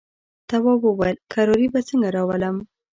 تواب 0.49 0.81
وويل: 0.85 1.17
کراري 1.31 1.67
به 1.73 1.79
څنګه 1.87 2.09
راولم. 2.15 2.55